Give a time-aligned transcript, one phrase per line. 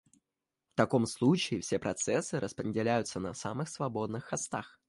[0.73, 4.79] В таком случае все процессы распределяются на самых свободных хостах